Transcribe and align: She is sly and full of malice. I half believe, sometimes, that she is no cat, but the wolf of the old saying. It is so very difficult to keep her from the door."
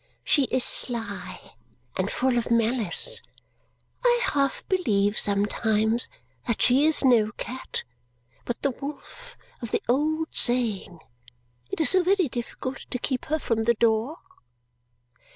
She 0.23 0.45
is 0.45 0.63
sly 0.63 1.53
and 1.95 2.09
full 2.09 2.39
of 2.39 2.49
malice. 2.49 3.21
I 4.03 4.19
half 4.33 4.67
believe, 4.67 5.19
sometimes, 5.19 6.09
that 6.47 6.59
she 6.59 6.85
is 6.87 7.05
no 7.05 7.31
cat, 7.33 7.83
but 8.43 8.63
the 8.63 8.71
wolf 8.71 9.37
of 9.61 9.69
the 9.69 9.83
old 9.87 10.29
saying. 10.31 11.01
It 11.69 11.79
is 11.79 11.91
so 11.91 12.01
very 12.01 12.27
difficult 12.29 12.79
to 12.89 12.97
keep 12.97 13.25
her 13.25 13.37
from 13.37 13.65
the 13.65 13.75
door." 13.75 14.17